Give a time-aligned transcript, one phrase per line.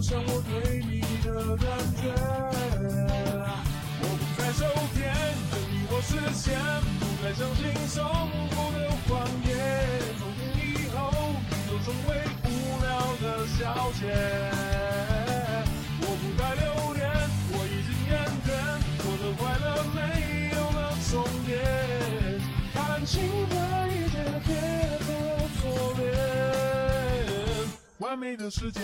[0.00, 1.68] 像我对你的感
[2.00, 2.08] 觉。
[4.00, 4.64] 我不再收
[4.94, 5.12] 甜，
[5.50, 6.56] 等你我实现，
[6.98, 7.60] 不再相信
[7.92, 8.00] 重
[8.50, 9.10] 复的谎
[9.44, 9.48] 言。
[10.18, 10.98] 从今以后，
[11.50, 12.10] 你就成为
[12.44, 12.48] 无
[12.80, 12.88] 聊
[13.20, 13.60] 的消
[13.92, 14.00] 遣。
[16.00, 17.04] 我不再留恋，
[17.52, 18.10] 我已经厌
[18.46, 18.48] 倦，
[19.04, 19.98] 我的快乐没
[20.56, 21.12] 有了终
[21.44, 21.52] 点。
[22.74, 23.54] 感情的
[23.88, 24.48] 一切皆
[25.04, 25.06] 可
[25.60, 25.62] 锁
[25.98, 26.08] 链，
[27.98, 28.80] 完美的世界。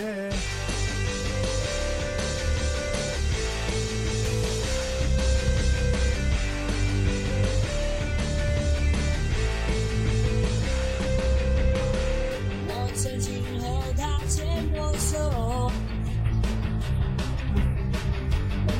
[13.59, 13.63] 和
[13.97, 15.71] 他牵过手，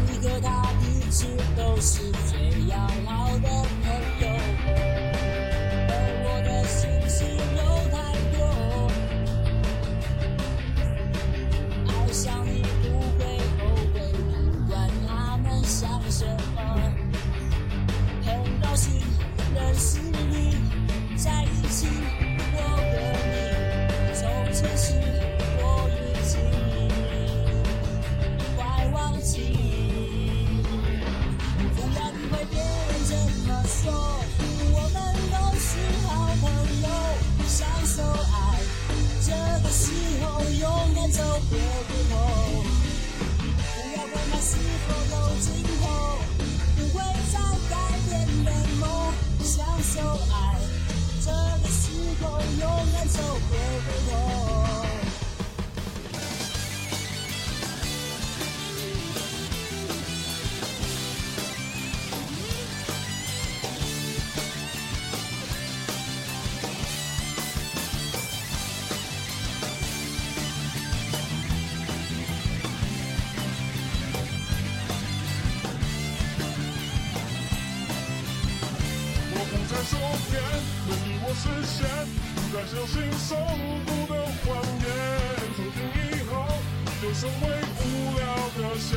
[0.06, 0.48] 你和他
[0.82, 3.48] 一直都是最要好的
[3.84, 3.88] 朋
[4.22, 5.07] 友。
[37.98, 38.62] 受爱。
[39.26, 39.32] 这
[39.64, 39.90] 个时
[40.22, 42.14] 候勇敢走，别回头。
[43.58, 44.56] 不要管它是
[44.86, 45.46] 否有尽
[45.82, 45.82] 头，
[46.76, 47.02] 不会
[47.34, 47.36] 再
[47.72, 47.76] 改
[48.08, 48.86] 变的梦，
[49.44, 49.96] 享受
[50.32, 50.36] 爱。
[51.26, 51.90] 这个时
[52.22, 52.64] 候勇
[52.94, 54.37] 敢走，别回头。
[80.38, 80.92] 等
[81.24, 81.78] 我实现，
[82.36, 82.96] 不再相信
[83.28, 83.36] 受
[83.86, 84.14] 苦的
[84.46, 84.46] 谎
[84.84, 84.86] 言。
[85.56, 85.78] 从今
[86.12, 86.32] 以后，
[86.86, 87.44] 你就成为
[87.80, 87.84] 无
[88.18, 88.22] 聊
[88.56, 88.92] 的笑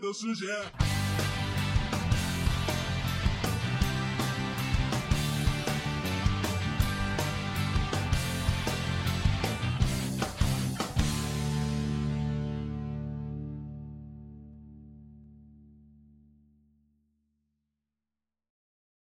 [0.00, 0.34] 个时